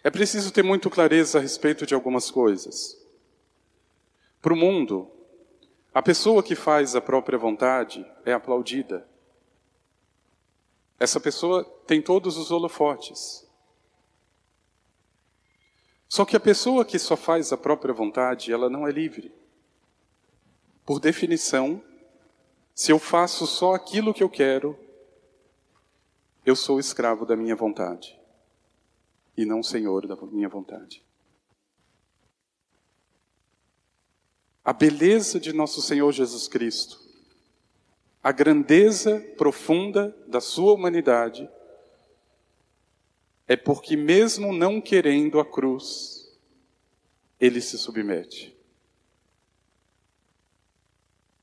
é 0.07 0.11
preciso 0.11 0.53
ter 0.53 0.63
muito 0.63 0.89
clareza 0.89 1.39
a 1.39 1.41
respeito 1.41 1.85
de 1.85 1.93
algumas 1.93 2.31
coisas. 2.31 2.97
Para 4.41 4.53
o 4.53 4.57
mundo, 4.57 5.11
a 5.93 6.01
pessoa 6.01 6.45
que 6.45 6.55
faz 6.55 6.95
a 6.95 7.01
própria 7.01 7.37
vontade 7.37 8.07
é 8.25 8.33
aplaudida. 8.33 9.05
Essa 10.97 11.19
pessoa 11.19 11.65
tem 11.89 12.01
todos 12.01 12.37
os 12.37 12.53
holofotes. 12.53 13.45
Só 16.09 16.25
que 16.25 16.37
a 16.37 16.41
pessoa 16.41 16.85
que 16.85 17.01
só 17.01 17.17
faz 17.17 17.53
a 17.53 17.57
própria 17.57 17.93
vontade, 17.93 18.53
ela 18.53 18.71
não 18.71 18.87
é 18.87 18.93
livre. 18.93 19.35
Por 20.85 21.01
definição, 21.01 21.83
se 22.73 22.93
eu 22.93 23.01
faço 23.01 23.45
só 23.45 23.75
aquilo 23.75 24.15
que 24.15 24.23
eu 24.23 24.31
quero, 24.31 24.79
eu 26.45 26.55
sou 26.55 26.79
escravo 26.79 27.27
da 27.27 27.35
minha 27.35 27.57
vontade 27.57 28.16
e 29.37 29.45
não 29.45 29.63
senhor 29.63 30.07
da 30.07 30.17
minha 30.27 30.49
vontade. 30.49 31.05
A 34.65 34.73
beleza 34.73 35.39
de 35.39 35.53
nosso 35.53 35.81
Senhor 35.81 36.11
Jesus 36.11 36.49
Cristo, 36.49 37.01
a 38.23 38.33
grandeza 38.33 39.21
profunda 39.37 40.17
da 40.27 40.41
sua 40.41 40.73
humanidade, 40.73 41.49
é 43.47 43.57
porque, 43.57 43.97
mesmo 43.97 44.53
não 44.53 44.81
querendo 44.81 45.39
a 45.39 45.45
cruz, 45.45 46.37
ele 47.39 47.61
se 47.61 47.79
submete. 47.79 48.57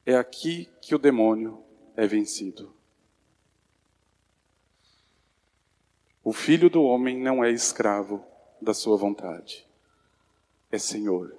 É 0.06 0.18
aqui 0.18 0.70
que 0.82 0.94
o 0.94 1.00
demônio 1.00 1.64
é 1.96 2.06
vencido. 2.06 2.76
O 6.24 6.32
filho 6.32 6.70
do 6.70 6.82
homem 6.84 7.18
não 7.18 7.44
é 7.44 7.52
escravo 7.52 8.26
da 8.62 8.74
sua 8.74 8.96
vontade, 8.96 9.68
é 10.72 10.78
senhor. 10.78 11.36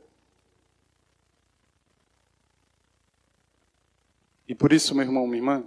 E 4.46 4.54
por 4.54 4.74
isso, 4.74 4.94
meu 4.94 5.04
irmão, 5.04 5.26
minha 5.26 5.38
irmã, 5.38 5.64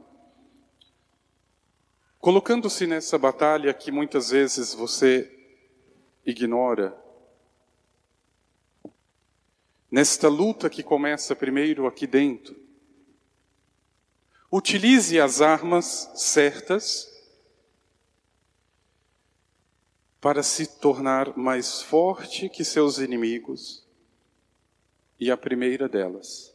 colocando-se 2.20 2.86
nessa 2.86 3.18
batalha 3.18 3.74
que 3.74 3.92
muitas 3.92 4.30
vezes 4.30 4.76
você 4.76 5.34
ignora, 6.24 6.96
nesta 9.90 10.28
luta 10.28 10.70
que 10.70 10.84
começa 10.84 11.36
primeiro 11.36 11.88
aqui 11.88 12.06
dentro, 12.06 12.56
utilize 14.52 15.20
as 15.20 15.42
armas 15.42 16.12
certas 16.14 17.17
para 20.28 20.44
se 20.44 20.68
tornar 20.68 21.38
mais 21.38 21.82
forte 21.82 22.50
que 22.50 22.66
seus 22.66 22.98
inimigos. 22.98 23.88
E 25.18 25.32
a 25.32 25.38
primeira 25.38 25.88
delas, 25.88 26.54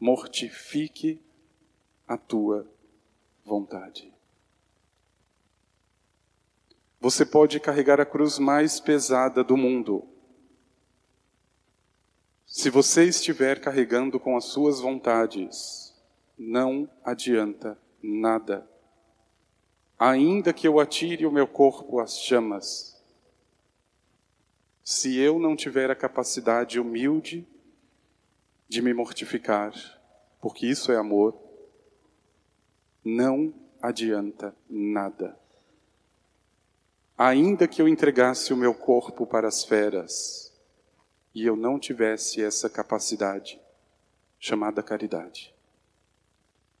mortifique 0.00 1.20
a 2.08 2.16
tua 2.16 2.66
vontade. 3.44 4.10
Você 6.98 7.26
pode 7.26 7.60
carregar 7.60 8.00
a 8.00 8.06
cruz 8.06 8.38
mais 8.38 8.80
pesada 8.80 9.44
do 9.44 9.54
mundo. 9.54 10.08
Se 12.46 12.70
você 12.70 13.04
estiver 13.04 13.60
carregando 13.60 14.18
com 14.18 14.34
as 14.34 14.46
suas 14.46 14.80
vontades, 14.80 15.94
não 16.38 16.88
adianta 17.04 17.78
nada 18.02 18.66
ainda 19.98 20.52
que 20.52 20.66
eu 20.66 20.80
atire 20.80 21.26
o 21.26 21.32
meu 21.32 21.46
corpo 21.46 22.00
às 22.00 22.18
chamas, 22.18 22.92
se 24.84 25.16
eu 25.16 25.38
não 25.38 25.54
tiver 25.54 25.90
a 25.90 25.94
capacidade 25.94 26.80
humilde 26.80 27.46
de 28.68 28.82
me 28.82 28.92
mortificar, 28.92 29.72
porque 30.40 30.66
isso 30.66 30.90
é 30.90 30.96
amor, 30.96 31.38
não 33.04 33.54
adianta 33.80 34.54
nada. 34.68 35.38
Ainda 37.16 37.68
que 37.68 37.80
eu 37.80 37.86
entregasse 37.86 38.52
o 38.52 38.56
meu 38.56 38.74
corpo 38.74 39.26
para 39.26 39.46
as 39.46 39.64
feras 39.64 40.52
e 41.34 41.46
eu 41.46 41.54
não 41.54 41.78
tivesse 41.78 42.42
essa 42.42 42.68
capacidade, 42.68 43.60
chamada 44.38 44.82
caridade, 44.82 45.54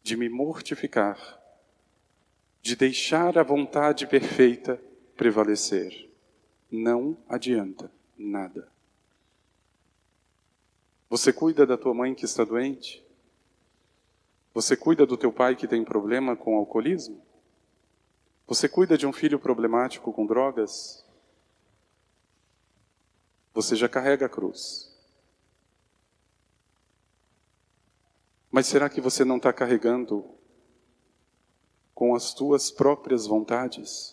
de 0.02 0.16
me 0.16 0.28
mortificar, 0.28 1.41
de 2.62 2.76
deixar 2.76 3.36
a 3.36 3.42
vontade 3.42 4.06
perfeita 4.06 4.80
prevalecer. 5.16 6.08
Não 6.70 7.16
adianta 7.28 7.90
nada. 8.16 8.70
Você 11.10 11.32
cuida 11.32 11.66
da 11.66 11.76
tua 11.76 11.92
mãe 11.92 12.14
que 12.14 12.24
está 12.24 12.44
doente? 12.44 13.04
Você 14.54 14.76
cuida 14.76 15.04
do 15.04 15.16
teu 15.16 15.32
pai 15.32 15.56
que 15.56 15.66
tem 15.66 15.84
problema 15.84 16.36
com 16.36 16.56
alcoolismo? 16.56 17.20
Você 18.46 18.68
cuida 18.68 18.96
de 18.96 19.06
um 19.06 19.12
filho 19.12 19.38
problemático 19.38 20.12
com 20.12 20.24
drogas? 20.24 21.04
Você 23.52 23.74
já 23.74 23.88
carrega 23.88 24.26
a 24.26 24.28
cruz. 24.28 24.90
Mas 28.50 28.66
será 28.66 28.88
que 28.88 29.00
você 29.00 29.24
não 29.24 29.38
está 29.38 29.52
carregando 29.52 30.24
com 32.02 32.16
as 32.16 32.34
tuas 32.34 32.68
próprias 32.68 33.28
vontades? 33.28 34.12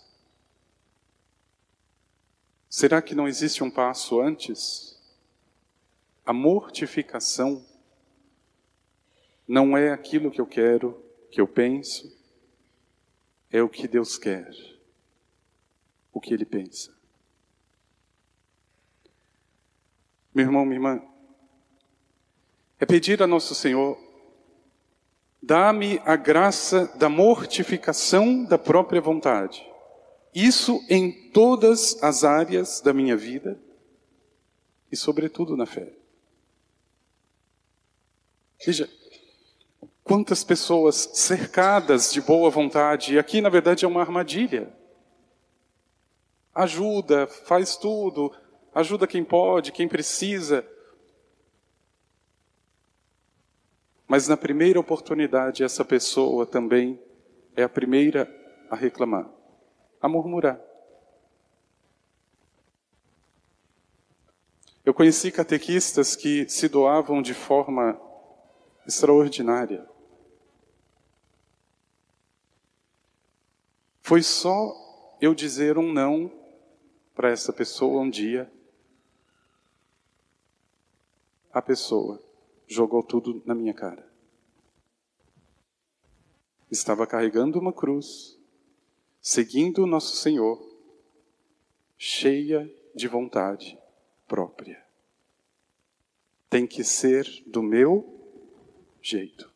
Será 2.70 3.02
que 3.02 3.16
não 3.16 3.28
existe 3.28 3.64
um 3.64 3.72
passo 3.72 4.22
antes? 4.22 4.96
A 6.24 6.32
mortificação 6.32 7.66
não 9.48 9.76
é 9.76 9.90
aquilo 9.90 10.30
que 10.30 10.40
eu 10.40 10.46
quero, 10.46 11.04
que 11.32 11.42
eu 11.42 11.48
penso, 11.48 12.16
é 13.50 13.64
o 13.64 13.68
que 13.68 13.88
Deus 13.88 14.20
quer, 14.20 14.48
o 16.14 16.22
que 16.22 16.32
Ele 16.32 16.46
pensa. 16.46 16.96
Meu 20.32 20.46
irmão, 20.46 20.64
minha 20.64 20.76
irmã, 20.76 21.02
é 22.80 22.86
pedir 22.86 23.24
a 23.24 23.26
Nosso 23.26 23.56
Senhor 23.56 24.09
Dá-me 25.50 26.00
a 26.06 26.16
graça 26.16 26.86
da 26.94 27.10
mortificação 27.10 28.44
da 28.44 28.56
própria 28.56 29.02
vontade, 29.02 29.68
Isso 30.32 30.80
em 30.88 31.12
todas 31.32 31.98
as 32.04 32.24
áreas 32.24 32.82
da 32.82 32.94
minha 32.94 33.18
vida 33.18 33.60
e, 34.92 34.96
sobretudo, 34.96 35.58
na 35.58 35.66
fé. 35.66 35.92
Veja, 38.64 38.88
quantas 40.04 40.44
pessoas 40.44 41.10
cercadas 41.16 42.14
de 42.14 42.22
boa 42.22 42.52
vontade, 42.52 43.16
e 43.16 43.18
aqui 43.18 43.42
na 43.42 43.50
verdade 43.50 43.86
é 43.86 43.88
uma 43.88 44.02
armadilha. 44.02 44.72
Ajuda, 46.54 47.26
faz 47.26 47.76
tudo, 47.76 48.32
ajuda 48.72 49.08
quem 49.08 49.24
pode, 49.24 49.72
quem 49.72 49.88
precisa. 49.88 50.64
Mas 54.10 54.28
na 54.28 54.36
primeira 54.36 54.80
oportunidade, 54.80 55.64
essa 55.64 55.86
pessoa 55.86 56.44
também 56.44 57.00
é 57.56 57.62
a 57.62 57.70
primeira 57.70 58.28
a 58.68 58.76
reclamar, 58.76 59.30
a 60.02 60.10
murmurar. 60.10 60.60
Eu 64.84 64.96
conheci 64.96 65.32
catequistas 65.32 66.16
que 66.16 66.50
se 66.50 66.68
doavam 66.68 67.22
de 67.22 67.36
forma 67.36 68.02
extraordinária. 68.88 69.88
Foi 74.02 74.24
só 74.24 74.74
eu 75.22 75.36
dizer 75.36 75.78
um 75.78 75.94
não 75.94 76.32
para 77.14 77.30
essa 77.30 77.54
pessoa 77.54 78.02
um 78.02 78.10
dia. 78.10 78.52
A 81.54 81.62
pessoa 81.62 82.28
jogou 82.70 83.02
tudo 83.02 83.42
na 83.46 83.56
minha 83.56 83.74
cara. 83.74 84.08
Estava 86.70 87.08
carregando 87.08 87.60
uma 87.60 87.74
cruz, 87.74 88.38
seguindo 89.20 89.84
o 89.84 89.88
nosso 89.88 90.16
Senhor, 90.16 90.64
cheia 91.98 92.72
de 92.96 93.08
vontade 93.08 93.78
própria. 94.28 94.86
Tem 96.48 96.68
que 96.68 96.84
ser 96.84 97.26
do 97.48 97.64
meu 97.64 98.08
jeito. 99.02 99.52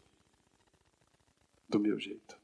Do 1.69 1.79
meu 1.79 1.99
jeito. 1.99 2.35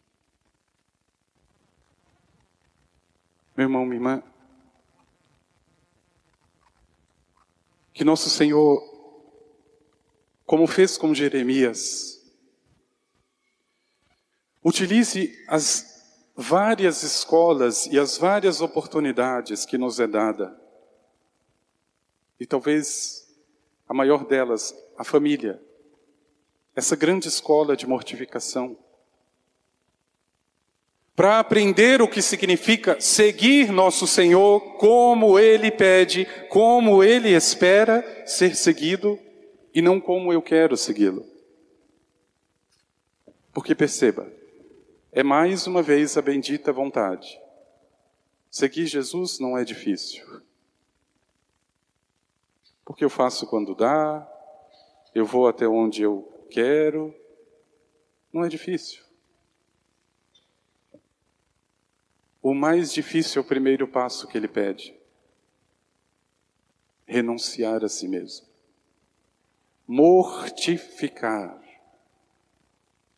Meu 3.57 3.65
irmão, 3.65 3.85
minha 3.85 3.97
irmã, 3.97 4.23
que 7.93 8.05
nosso 8.05 8.29
Senhor, 8.29 8.98
como 10.49 10.65
fez 10.65 10.97
com 10.97 11.13
Jeremias, 11.13 12.19
utilize 14.65 15.37
as 15.47 16.25
várias 16.35 17.03
escolas 17.03 17.85
e 17.85 17.99
as 17.99 18.17
várias 18.17 18.59
oportunidades 18.59 19.63
que 19.63 19.77
nos 19.77 19.99
é 19.99 20.07
dada, 20.07 20.59
e 22.39 22.47
talvez 22.47 23.27
a 23.87 23.93
maior 23.93 24.25
delas, 24.25 24.73
a 24.97 25.03
família, 25.03 25.61
essa 26.75 26.95
grande 26.95 27.27
escola 27.27 27.77
de 27.77 27.85
mortificação, 27.85 28.75
para 31.15 31.37
aprender 31.37 32.01
o 32.01 32.07
que 32.07 32.23
significa 32.23 32.99
seguir 32.99 33.71
nosso 33.71 34.07
Senhor 34.07 34.77
como 34.77 35.37
Ele 35.37 35.69
pede, 35.69 36.27
como 36.49 37.03
Ele 37.03 37.35
espera 37.35 38.03
ser 38.25 38.55
seguido 38.55 39.28
e 39.73 39.81
não 39.81 39.99
como 39.99 40.33
eu 40.33 40.41
quero 40.41 40.75
segui-lo. 40.75 41.25
Porque 43.53 43.75
perceba, 43.75 44.31
é 45.11 45.23
mais 45.23 45.67
uma 45.67 45.81
vez 45.81 46.17
a 46.17 46.21
bendita 46.21 46.71
vontade. 46.71 47.39
Seguir 48.49 48.85
Jesus 48.85 49.39
não 49.39 49.57
é 49.57 49.63
difícil. 49.63 50.25
Porque 52.83 53.05
eu 53.05 53.09
faço 53.09 53.45
quando 53.47 53.75
dá, 53.75 54.27
eu 55.13 55.25
vou 55.25 55.47
até 55.47 55.67
onde 55.67 56.01
eu 56.01 56.27
quero, 56.49 57.13
não 58.33 58.43
é 58.43 58.49
difícil. 58.49 59.03
O 62.41 62.53
mais 62.53 62.91
difícil 62.91 63.41
é 63.41 63.45
o 63.45 63.47
primeiro 63.47 63.87
passo 63.87 64.27
que 64.27 64.37
ele 64.37 64.47
pede: 64.47 64.97
renunciar 67.05 67.83
a 67.83 67.89
si 67.89 68.07
mesmo, 68.07 68.47
mortificar 69.89 71.59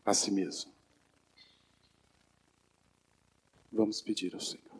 a 0.06 0.14
si 0.14 0.32
mesmo. 0.32 0.72
Vamos 3.70 4.02
pedir 4.02 4.34
ao 4.34 4.40
Senhor. 4.40 4.71